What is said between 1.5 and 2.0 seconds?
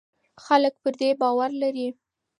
لري.